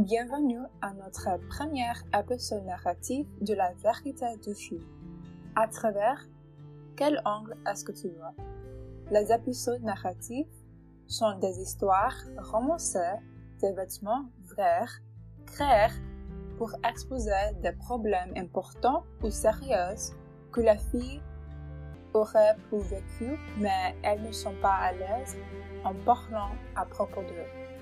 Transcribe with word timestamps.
Bienvenue 0.00 0.62
à 0.80 0.94
notre 0.94 1.28
première 1.50 2.02
épisode 2.18 2.64
narrative 2.64 3.26
de 3.42 3.52
la 3.52 3.74
vérité 3.74 4.24
du 4.42 4.54
film. 4.54 4.82
À 5.54 5.68
travers 5.68 6.26
quel 6.96 7.20
angle 7.26 7.54
est-ce 7.68 7.84
que 7.84 7.92
tu 7.92 8.08
vois 8.08 8.32
Les 9.10 9.30
épisodes 9.30 9.82
narratifs 9.82 10.46
sont 11.06 11.38
des 11.40 11.60
histoires 11.60 12.16
romancées 12.38 13.18
d'événements 13.60 14.24
vrais 14.48 14.86
créés 15.44 15.92
pour 16.56 16.72
exposer 16.88 17.52
des 17.62 17.72
problèmes 17.72 18.32
importants 18.38 19.04
ou 19.22 19.28
sérieux 19.28 19.96
que 20.50 20.62
la 20.62 20.78
fille 20.78 21.20
aurait 22.14 22.56
pu 22.70 22.78
vécu, 22.78 23.38
mais 23.58 23.94
elles 24.02 24.22
ne 24.22 24.32
sont 24.32 24.54
pas 24.62 24.76
à 24.76 24.92
l'aise 24.92 25.36
en 25.84 25.92
parlant 26.06 26.52
à 26.74 26.86
propos 26.86 27.20
d'eux. 27.20 27.79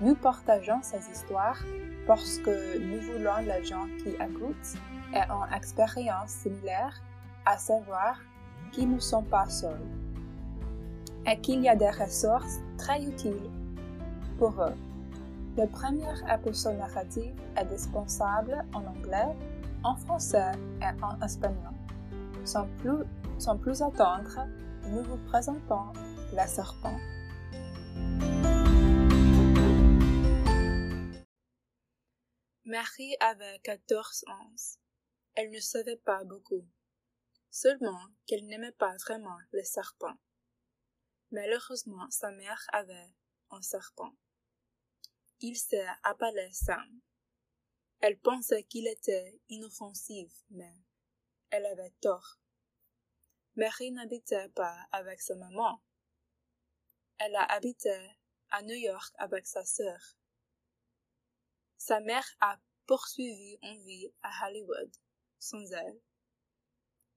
Nous 0.00 0.14
partageons 0.14 0.80
ces 0.82 1.10
histoires 1.10 1.58
parce 2.06 2.38
que 2.38 2.78
nous 2.78 3.00
voulons 3.00 3.38
les 3.38 3.64
gens 3.64 3.86
qui 3.98 4.10
écoutent 4.10 4.74
et 5.14 5.30
ont 5.30 5.46
expérience 5.56 6.30
similaire, 6.30 7.00
à 7.46 7.56
savoir 7.56 8.20
qu'ils 8.72 8.92
ne 8.92 9.00
sont 9.00 9.22
pas 9.22 9.48
seuls 9.48 9.80
et 11.26 11.40
qu'il 11.40 11.62
y 11.62 11.68
a 11.68 11.76
des 11.76 11.90
ressources 11.90 12.60
très 12.76 13.02
utiles 13.02 13.50
pour 14.38 14.50
eux. 14.62 14.74
Le 15.56 15.66
premier 15.66 16.12
épisode 16.30 16.76
narratif 16.76 17.32
est 17.56 17.64
dispensable 17.64 18.64
en 18.74 18.84
anglais, 18.84 19.34
en 19.82 19.96
français 19.96 20.52
et 20.82 21.02
en 21.02 21.18
espagnol. 21.24 21.72
Sans 22.44 22.66
plus, 22.82 23.04
sans 23.38 23.56
plus 23.56 23.80
attendre, 23.80 24.46
nous 24.90 25.02
vous 25.02 25.18
présentons 25.28 25.92
La 26.34 26.46
Serpent. 26.46 26.98
Marie 32.68 33.14
avait 33.20 33.60
quatorze 33.60 34.24
ans. 34.26 34.56
Elle 35.34 35.52
ne 35.52 35.60
savait 35.60 35.98
pas 35.98 36.24
beaucoup, 36.24 36.66
seulement 37.48 38.08
qu'elle 38.26 38.44
n'aimait 38.44 38.72
pas 38.72 38.96
vraiment 38.96 39.38
les 39.52 39.62
serpents. 39.62 40.18
Malheureusement, 41.30 42.10
sa 42.10 42.32
mère 42.32 42.66
avait 42.72 43.14
un 43.50 43.62
serpent. 43.62 44.16
Il 45.38 45.56
s'est 45.56 45.86
appelé 46.02 46.48
Sam. 46.52 47.00
Elle 48.00 48.18
pensait 48.18 48.64
qu'il 48.64 48.88
était 48.88 49.40
inoffensif, 49.48 50.32
mais 50.50 50.74
elle 51.50 51.66
avait 51.66 51.94
tort. 52.00 52.40
Marie 53.54 53.92
n'habitait 53.92 54.48
pas 54.48 54.88
avec 54.90 55.22
sa 55.22 55.36
maman. 55.36 55.84
Elle 57.18 57.36
a 57.36 57.44
habité 57.44 57.96
à 58.50 58.62
New 58.62 58.74
York 58.74 59.14
avec 59.18 59.46
sa 59.46 59.64
sœur. 59.64 60.16
Sa 61.78 62.00
mère 62.00 62.26
a 62.40 62.58
poursuivi 62.86 63.58
en 63.62 63.74
vie 63.78 64.12
à 64.22 64.46
Hollywood, 64.46 64.90
sans 65.38 65.72
elle. 65.72 66.00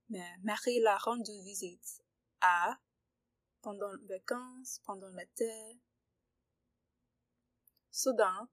Mais 0.08 0.36
Marie 0.42 0.80
l'a 0.80 0.98
rendu 0.98 1.32
visite 1.42 2.02
à, 2.40 2.78
pendant 3.62 3.92
les 3.94 4.06
vacances, 4.06 4.80
pendant 4.84 5.08
l'été. 5.10 5.80
Soudain, 7.90 8.48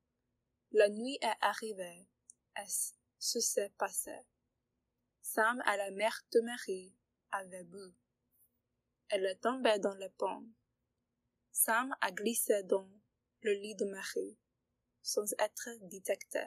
la 0.71 0.89
nuit 0.89 1.17
est 1.21 1.37
arrivée 1.41 2.07
et 2.57 2.69
ce 3.19 3.39
s'est 3.39 3.73
passé. 3.77 4.15
Sam 5.21 5.61
et 5.61 5.77
la 5.77 5.91
mère 5.91 6.21
de 6.31 6.39
Marie 6.41 6.95
avaient 7.31 7.63
bu. 7.63 7.93
Elle 9.09 9.25
est 9.25 9.41
tombée 9.41 9.79
dans 9.79 9.95
les 9.95 10.09
pommes. 10.09 10.53
Sam 11.51 11.95
a 12.01 12.11
glissé 12.11 12.63
dans 12.63 12.89
le 13.41 13.53
lit 13.53 13.75
de 13.75 13.85
Marie 13.85 14.37
sans 15.01 15.33
être 15.39 15.69
détecté. 15.87 16.45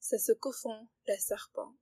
C'est 0.00 0.18
ce 0.18 0.32
que 0.32 0.50
font 0.52 0.88
les 1.06 1.18
serpents. 1.18 1.76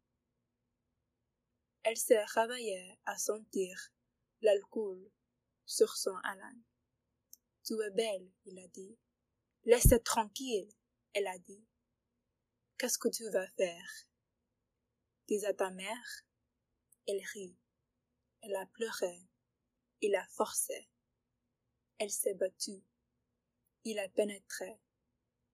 Elle 1.82 1.97
s'est 1.97 2.25
réveillée 2.25 2.98
à 3.04 3.19
sentir 3.19 3.92
l'alcool 4.41 5.10
sur 5.66 5.97
son 5.97 6.14
haleine. 6.22 6.62
Tu 7.64 7.75
es 7.81 7.91
belle, 7.91 8.31
il 8.44 8.59
a 8.59 8.69
dit. 8.69 8.97
Laisse 9.64 9.94
tranquille, 10.04 10.72
elle 11.12 11.26
a 11.26 11.38
dit. 11.38 11.65
Qu'est-ce 12.78 12.98
que 12.98 13.09
tu 13.09 13.28
vas 13.31 13.47
faire? 13.56 14.09
Dis 15.28 15.44
à 15.47 15.54
ta 15.54 15.70
mère. 15.70 16.25
Elle 17.06 17.22
rit. 17.32 17.56
Elle 18.42 18.56
a 18.56 18.66
pleuré. 18.66 19.28
Il 20.00 20.15
a 20.16 20.26
forcé. 20.28 20.88
Elle 21.98 22.10
s'est 22.10 22.34
battue. 22.34 22.82
Il 23.84 23.98
a 23.98 24.09
pénétré 24.09 24.81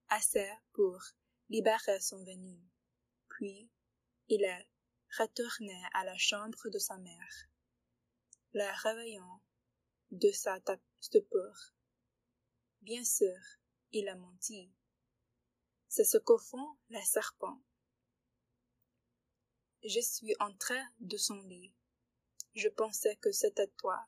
assez 0.09 0.51
pour 0.73 1.01
libérer 1.49 2.01
son 2.01 2.23
venin. 2.25 2.61
Puis, 3.29 3.71
il 4.29 4.45
est 4.45 4.69
retourné 5.19 5.83
à 5.95 6.05
la 6.05 6.17
chambre 6.17 6.69
de 6.69 6.79
sa 6.79 6.99
mère, 6.99 7.49
la 8.53 8.73
réveillant 8.75 9.43
de 10.11 10.31
sa 10.33 10.59
stupeur. 11.01 11.75
Bien 12.83 13.05
sûr, 13.05 13.37
il 13.93 14.09
a 14.09 14.17
menti. 14.17 14.71
C'est 15.89 16.05
ce 16.05 16.19
que 16.19 16.37
font 16.37 16.77
les 16.91 17.05
serpents. 17.05 17.63
Je 19.85 20.01
suis 20.01 20.35
entrée 20.41 20.83
de 20.99 21.17
son 21.17 21.41
lit. 21.43 21.75
Je 22.55 22.69
pensais 22.69 23.17
que 23.17 23.33
c'était 23.33 23.69
toi. 23.79 24.07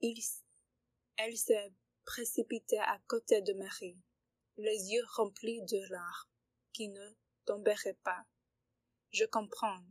Il, 0.00 0.20
elle 1.16 1.36
précipité 2.06 2.78
à 2.78 2.98
côté 3.08 3.42
de 3.42 3.52
Marie, 3.52 3.98
les 4.56 4.92
yeux 4.92 5.04
remplis 5.16 5.60
de 5.62 5.78
larmes 5.90 6.30
qui 6.72 6.88
ne 6.88 7.10
tomberaient 7.44 7.98
pas. 8.02 8.24
Je 9.12 9.24
comprends. 9.24 9.84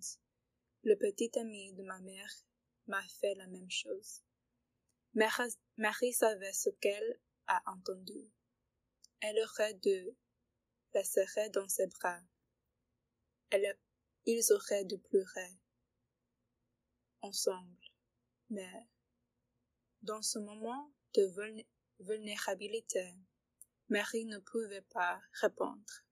Le 0.84 0.96
petit 0.96 1.31
ami 1.38 1.74
de 1.74 1.84
ma 1.84 2.00
mère 2.00 2.31
m'a 2.88 3.06
fait 3.20 3.36
la 3.36 3.48
même 3.48 3.70
chose. 3.70 4.22
Marie 5.14 6.14
savait 6.14 6.53
ce 6.53 6.70
qu'elle 6.70 7.20
a 7.48 7.62
entendu. 7.72 8.32
Elle 9.20 9.40
aurait 9.40 9.74
dû 9.76 10.09
la 10.94 11.03
serrer 11.03 11.50
dans 11.50 11.68
ses 11.68 11.88
bras. 11.88 12.22
Elle, 13.50 13.78
ils 14.26 14.52
auraient 14.52 14.86
dû 14.86 14.97
pleurer 14.97 15.59
ensemble. 17.22 17.78
Mais 18.50 18.88
dans 20.02 20.22
ce 20.22 20.40
moment 20.40 20.94
de 21.14 21.24
vulnérabilité, 22.00 23.16
Marie 23.89 24.25
ne 24.25 24.39
pouvait 24.39 24.81
pas 24.81 25.22
répondre. 25.33 26.03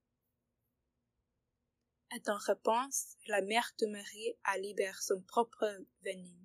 Et 2.15 2.29
en 2.29 2.37
réponse, 2.37 3.17
la 3.27 3.41
mère 3.41 3.71
de 3.79 3.87
Marie 3.87 4.37
a 4.43 4.57
libéré 4.57 4.95
son 5.01 5.21
propre 5.21 5.65
venin. 6.03 6.37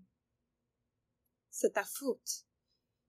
C'est 1.50 1.74
ta 1.74 1.84
faute. 1.84 2.46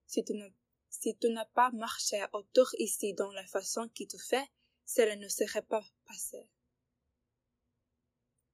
Si 0.06 0.24
tu 0.24 1.30
n'as 1.30 1.46
pas 1.46 1.72
marché 1.72 2.26
autour 2.34 2.70
ici 2.78 3.14
dans 3.14 3.32
la 3.32 3.46
façon 3.46 3.88
qui 3.90 4.08
te 4.08 4.18
fait, 4.18 4.50
cela 4.86 5.16
ne 5.16 5.30
serait 5.30 5.62
pas 5.62 5.86
passé. 6.06 6.50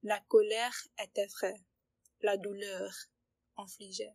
La 0.04 0.20
colère 0.20 0.76
était 1.02 1.26
vraie, 1.28 1.66
la 2.22 2.38
douleur 2.38 2.94
infligée. 3.58 4.14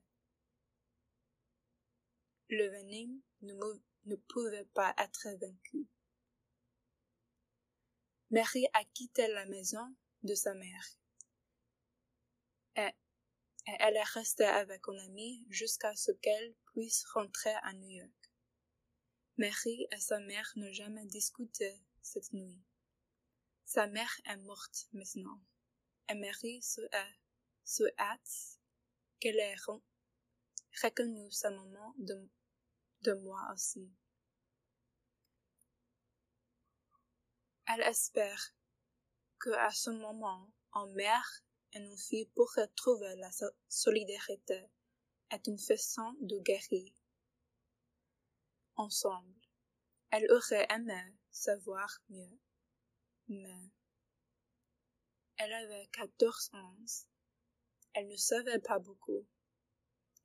Le 2.53 2.69
venin 2.69 3.17
ne, 3.43 4.17
pouvait 4.17 4.65
pas 4.75 4.93
être 4.99 5.29
vaincu. 5.41 5.87
Marie 8.31 8.67
a 8.73 8.85
quitté 8.87 9.29
la 9.29 9.47
maison 9.47 9.95
de 10.25 10.35
sa 10.35 10.55
mère. 10.55 10.99
Et, 12.75 12.91
elle 13.79 13.97
est 13.97 14.03
restée 14.03 14.47
avec 14.47 14.83
un 14.89 14.99
ami 14.99 15.47
jusqu'à 15.49 15.95
ce 15.95 16.11
qu'elle 16.11 16.57
puisse 16.73 17.05
rentrer 17.15 17.55
à 17.63 17.73
New 17.73 17.89
York. 17.89 18.33
Marie 19.37 19.87
et 19.93 20.01
sa 20.01 20.19
mère 20.19 20.53
n'ont 20.57 20.73
jamais 20.73 21.07
discuté 21.07 21.81
cette 22.03 22.33
nuit. 22.33 22.61
Sa 23.65 23.87
mère 23.87 24.21
est 24.25 24.39
morte 24.39 24.89
maintenant, 24.93 25.41
et 26.09 26.61
se, 26.63 26.81
se 27.65 27.85
hâte 27.97 28.59
qu'elle 29.21 29.39
ait 29.39 29.55
reconnu 30.83 31.31
sa 31.31 31.51
maman 31.51 31.95
de 31.99 32.29
de 33.03 33.13
moi 33.15 33.41
aussi. 33.53 33.91
Elle 37.67 37.83
espère 37.83 38.55
que 39.39 39.51
à 39.51 39.71
ce 39.71 39.91
moment, 39.91 40.51
en 40.73 40.87
mère 40.89 41.43
et 41.73 41.79
une 41.79 41.97
fille 41.97 42.27
pourraient 42.35 42.71
trouver 42.75 43.15
la 43.17 43.31
solidarité 43.69 44.69
est 45.31 45.47
une 45.47 45.59
façon 45.59 46.17
de 46.21 46.39
guérir. 46.41 46.93
Ensemble, 48.75 49.41
elle 50.11 50.31
aurait 50.33 50.67
aimé 50.71 51.17
savoir 51.31 52.03
mieux, 52.09 52.39
mais 53.29 53.71
elle 55.37 55.53
avait 55.53 55.89
quatorze 55.93 56.51
ans. 56.55 56.77
Elle 57.95 58.09
ne 58.09 58.17
savait 58.17 58.59
pas 58.59 58.79
beaucoup. 58.79 59.27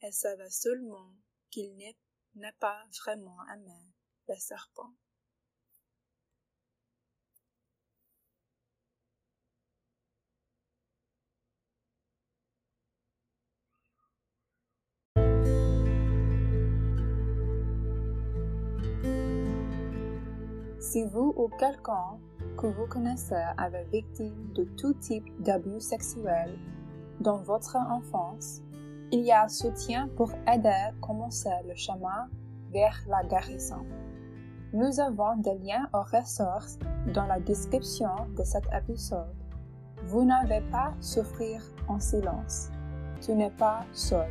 Elle 0.01 0.13
savait 0.13 0.49
seulement 0.49 1.15
qu'il 1.51 1.75
n'est 1.77 1.97
n'est 2.35 2.55
pas 2.59 2.83
vraiment 3.03 3.37
aimé 3.53 3.93
le 4.27 4.35
serpent. 4.35 4.93
Si 20.79 21.03
vous 21.03 21.33
ou 21.35 21.49
quelqu'un 21.59 22.19
que 22.57 22.67
vous 22.67 22.87
connaissez 22.87 23.43
avait 23.57 23.85
victime 23.85 24.53
de 24.53 24.63
tout 24.77 24.93
type 24.93 25.25
d'abus 25.41 25.81
sexuels 25.81 26.57
dans 27.19 27.39
votre 27.39 27.75
enfance, 27.75 28.61
il 29.11 29.21
y 29.21 29.31
a 29.31 29.43
un 29.43 29.47
soutien 29.47 30.09
pour 30.15 30.31
aider 30.47 30.67
à 30.69 30.91
commencer 31.01 31.49
le 31.67 31.75
chemin 31.75 32.29
vers 32.71 32.99
la 33.07 33.23
guérison. 33.23 33.85
Nous 34.73 34.99
avons 34.99 35.37
des 35.37 35.57
liens 35.59 35.87
aux 35.93 36.03
ressources 36.03 36.77
dans 37.13 37.25
la 37.25 37.39
description 37.39 38.09
de 38.37 38.43
cet 38.43 38.63
épisode. 38.73 39.33
Vous 40.03 40.25
n'avez 40.25 40.61
pas 40.69 40.93
souffrir 40.99 41.61
en 41.87 41.99
silence. 41.99 42.69
Tu 43.21 43.33
n'es 43.33 43.51
pas 43.51 43.85
seul. 43.93 44.29